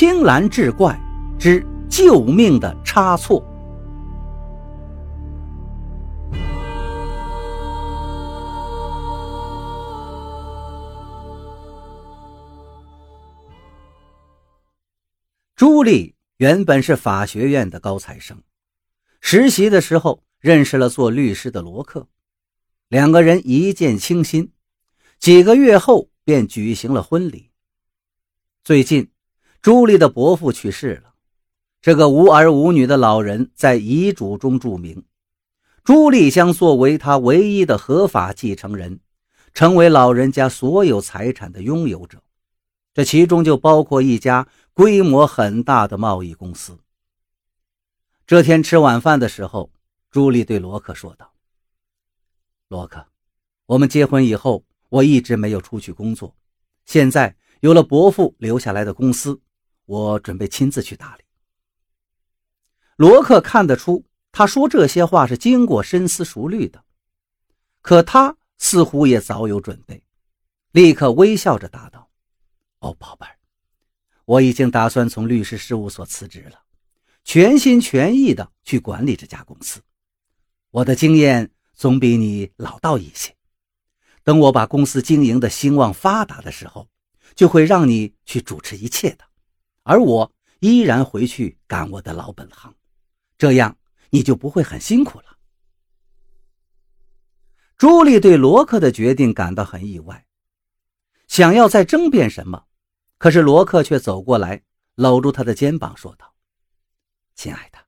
[0.00, 0.98] 青蓝志怪
[1.38, 3.44] 之救命的差错。
[15.54, 18.42] 朱莉原本是法学院的高材生，
[19.20, 22.08] 实习的时候认识了做律师的罗克，
[22.88, 24.50] 两个人一见倾心，
[25.18, 27.50] 几个月后便举行了婚礼。
[28.64, 29.09] 最近，
[29.62, 31.14] 朱莉的伯父去世了，
[31.82, 35.04] 这个无儿无女的老人在遗嘱中注明，
[35.84, 39.00] 朱莉将作为他唯一的合法继承人，
[39.52, 42.22] 成为老人家所有财产的拥有者，
[42.94, 44.46] 这其中就包括一家。
[44.72, 46.78] 规模很大的贸易公司。
[48.26, 49.70] 这天吃晚饭的时候，
[50.10, 51.34] 朱莉对罗克说道
[52.68, 53.04] ：“罗克，
[53.66, 56.34] 我们结婚以后，我一直没有出去工作，
[56.86, 59.38] 现在有了伯父留下来的公司，
[59.90, 61.24] 我准备亲自去打理。”
[62.94, 66.84] 罗克看得出，他说这些话是经过深思熟虑的，
[67.80, 70.00] 可他似乎也早有准备，
[70.70, 72.08] 立刻微笑着答道
[72.78, 73.36] ：“哦，宝贝儿。”
[74.26, 76.60] 我已经打算从律师事务所辞职了，
[77.24, 79.82] 全心全意的去管理这家公司。
[80.70, 83.34] 我的经验总比你老道一些。
[84.22, 86.88] 等我把公司经营的兴旺发达的时候，
[87.34, 89.24] 就会让你去主持一切的，
[89.90, 92.72] 而我依然回去干我的老本行。
[93.36, 93.76] 这样
[94.10, 95.36] 你就不会很辛苦了。
[97.76, 100.24] 朱莉对罗克的决定感到很意外，
[101.26, 102.66] 想要再争辩什么。
[103.18, 104.62] 可是罗克却走过来，
[104.94, 106.34] 搂住他的肩膀，说道
[107.34, 107.78] ：“亲爱的，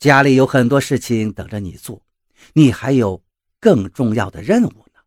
[0.00, 2.04] 家里有很多事情等着你做，
[2.54, 3.22] 你还有
[3.60, 5.00] 更重要的任务呢。”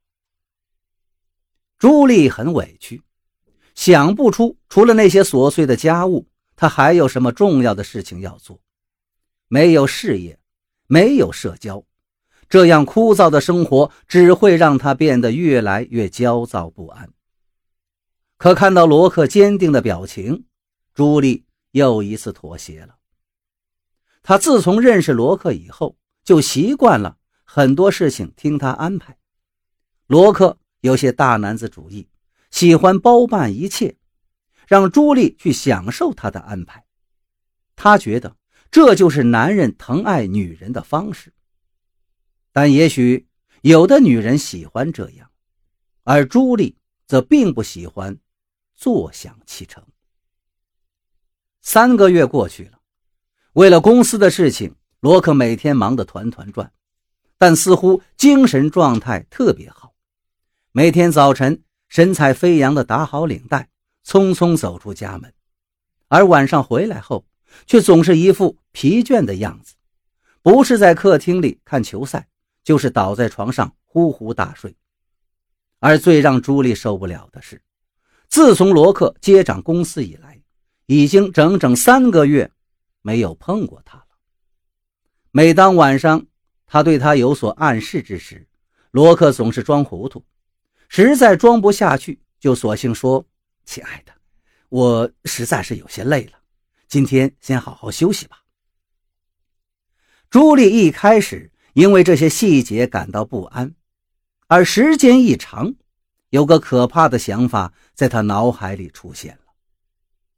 [1.78, 3.04] 朱莉很委屈，
[3.80, 6.28] 想不出除了那些琐碎的家务，
[6.58, 8.60] 他还有什么重要的事情要做。
[9.48, 10.38] 没有事业，
[10.88, 11.82] 没有社交，
[12.50, 17.10] 这样枯燥的生活只会让他变得越来越焦躁不安。
[18.36, 20.44] 可看到罗克坚定的表情，
[20.94, 22.98] 朱莉又一次妥协了。
[24.22, 25.96] 他自从认识罗克以后，
[26.26, 27.16] 就习惯了
[27.46, 29.18] 很多事情听他安排。
[30.08, 32.10] 罗克有些大男子主义，
[32.52, 33.98] 喜欢包办一切，
[34.68, 36.86] 让朱莉去享受他的安排。
[37.76, 38.36] 他觉得
[38.72, 41.34] 这就是男人疼爱女人的方式。
[42.52, 43.28] 但也许
[43.62, 45.30] 有的女人喜欢这样，
[46.04, 48.20] 而朱莉则并不喜欢。
[48.82, 49.86] 坐享其成。
[51.60, 52.80] 三个月过去了，
[53.52, 56.72] 为了公司的事情，罗克每天忙得团团转，
[57.38, 59.94] 但似乎精神状态特别好。
[60.72, 63.68] 每天早晨，神采飞扬地打好领带，
[64.06, 65.32] 匆匆走出家门；
[66.08, 67.26] 而晚上回来后，
[67.66, 69.74] 却总是一副疲倦的样子，
[70.42, 72.28] 不是在客厅里看球赛，
[72.64, 74.76] 就是倒在床上呼呼大睡。
[75.80, 77.62] 而最让朱莉受不了的是。
[78.28, 80.40] 自从罗克接掌公司以来，
[80.86, 82.52] 已经整整三个月
[83.02, 84.06] 没有碰过他了。
[85.32, 86.28] 每当晚上
[86.68, 88.48] 他对他有所暗示之时，
[88.92, 90.24] 罗克总是装糊涂，
[90.90, 93.26] 实在装不下去，就索性说
[93.64, 94.12] ：“亲爱的，
[94.68, 96.34] 我实在是有些累了，
[96.88, 98.44] 今天先好好休息吧。”
[100.30, 103.74] 朱莉一开始因为这些细节感到不安，
[104.48, 105.76] 而时间一长。
[106.32, 109.54] 有个可怕的想法在她脑海里出现了：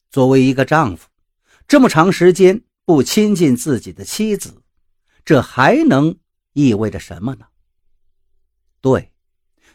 [0.09, 1.09] 作为一个丈夫，
[1.67, 4.63] 这么长时间不亲近自己的妻子，
[5.25, 6.17] 这还能
[6.53, 7.47] 意味着什么呢？
[8.79, 9.10] 对，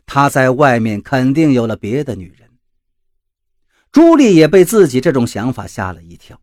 [0.06, 2.48] 他在外面肯定有了别的女人。
[3.92, 6.40] 朱莉也被自己这种想法吓了一跳。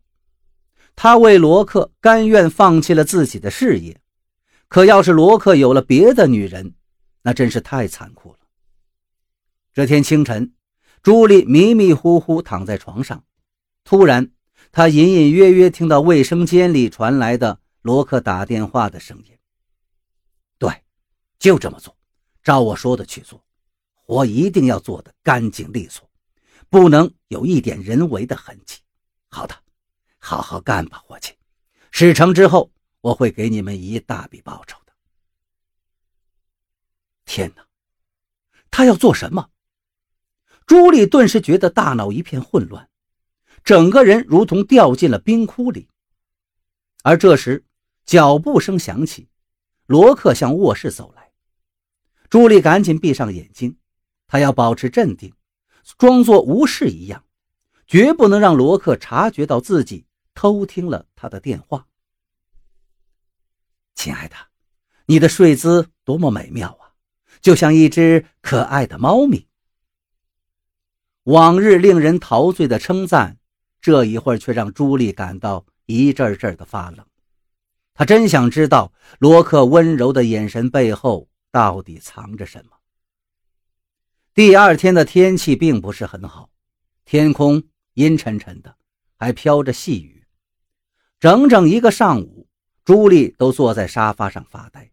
[0.95, 3.99] 她为罗克甘愿放弃了自己的事业，
[4.67, 6.75] 可要是罗克有了别的女人，
[7.23, 8.39] 那真是太残酷了。
[9.73, 10.53] 这天清晨，
[11.01, 13.23] 朱莉迷迷糊糊躺在床上，
[13.83, 14.31] 突然，
[14.71, 19.37] 她隐隐约约听到卫生间里传来的罗克打电话的声音。
[20.59, 20.71] 对，
[21.39, 21.95] 就这么做，
[22.43, 23.42] 照我说的去做，
[24.13, 26.07] 我一定要做得干净利索，
[26.69, 28.79] 不能有一点人为的痕迹。
[29.27, 29.55] 好的，
[30.19, 31.33] 好好干吧，伙计。
[31.89, 32.71] 事成之后，
[33.01, 34.93] 我会给你们一大笔报酬的。
[37.25, 37.65] 天哪，
[38.69, 39.49] 他要做什么？
[40.67, 42.87] 朱莉顿时觉得大脑一片混乱，
[43.63, 45.89] 整个人如同掉进了冰窟里。
[47.01, 47.65] 而这时，
[48.05, 49.27] 脚步声响起，
[49.87, 51.31] 罗克向卧室走来。
[52.29, 53.75] 朱莉赶紧闭上眼睛，
[54.33, 55.31] 他要保持镇定，
[55.99, 57.23] 装作无事一样，
[57.85, 61.85] 绝不能让罗克察觉到自己偷听了他的电话。
[63.93, 64.35] 亲爱的，
[65.05, 66.97] 你的睡姿多么美妙啊，
[67.41, 69.47] 就像一只可爱的猫咪。
[71.25, 73.37] 往日令人陶醉的称赞，
[73.79, 77.05] 这一会儿却让朱莉感到一阵阵的发冷。
[77.93, 82.72] 她真想知道罗克温柔的眼神背后到底藏着什么。
[84.33, 86.49] 第二天的天气并不是很好，
[87.05, 87.63] 天空
[87.93, 88.75] 阴沉沉的，
[89.17, 90.25] 还飘着细雨。
[91.19, 92.47] 整整一个上午，
[92.83, 94.91] 朱莉都坐在沙发上发呆。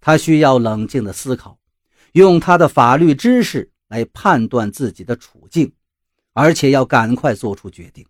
[0.00, 1.58] 她需要冷静的思考，
[2.12, 3.72] 用她的法律知识。
[3.88, 5.72] 来判断自己的处境，
[6.32, 8.04] 而且要赶快做出决定。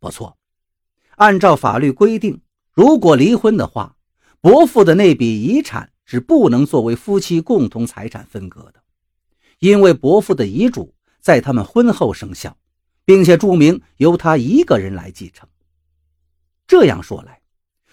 [0.00, 0.36] 不错，
[1.10, 2.42] 按照法律规定，
[2.72, 3.96] 如果离婚的话，
[4.40, 8.82] 伯父的那笔遗产是不能作为夫妻共同财产分割的，
[9.60, 12.56] 因为伯父的遗嘱在他们婚后生效，
[13.04, 15.48] 并且注明由他一个人来继承。
[16.66, 17.40] 这样说来，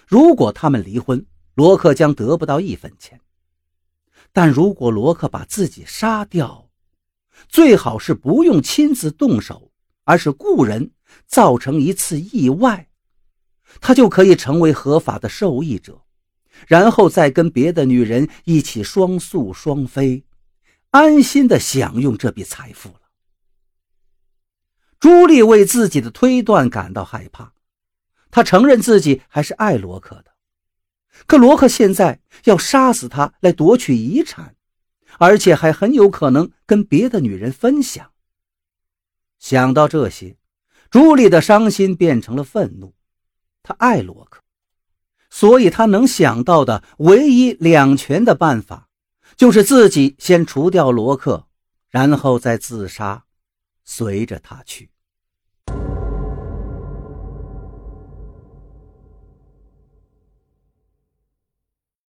[0.07, 1.25] 如果他们离婚，
[1.55, 3.19] 罗克将得不到一分钱。
[4.31, 6.69] 但如果罗克把自己杀掉，
[7.49, 9.71] 最好是不用亲自动手，
[10.05, 10.91] 而是雇人
[11.25, 12.87] 造成一次意外，
[13.81, 16.03] 他就可以成为合法的受益者，
[16.67, 20.23] 然后再跟别的女人一起双宿双飞，
[20.97, 23.01] 安心的享用这笔财富了。
[24.99, 27.53] 朱莉为自己的推断感到害怕，
[28.31, 30.31] 她承认自己还是爱罗克的。
[31.27, 34.55] 可罗克现在要杀死他来夺取遗产，
[35.19, 38.11] 而且还很有可能跟别的女人分享。
[39.37, 40.35] 想到这些，
[40.89, 42.95] 朱莉的伤心变成了愤怒。
[43.61, 44.41] 她爱罗克，
[45.29, 48.86] 所以她能想到的唯一两全的办法，
[49.35, 51.47] 就是自己先除掉罗克，
[51.89, 53.25] 然后再自杀，
[53.83, 54.89] 随着他去。